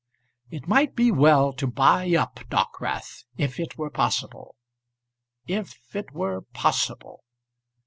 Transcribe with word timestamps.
It 0.49 0.67
might 0.67 0.95
be 0.95 1.11
well 1.11 1.53
to 1.53 1.67
buy 1.67 2.15
up 2.15 2.39
Dockwrath, 2.49 3.23
if 3.37 3.59
it 3.59 3.77
were 3.77 3.91
possible. 3.91 4.55
If 5.45 5.77
it 5.95 6.11
were 6.11 6.41
possible! 6.41 7.23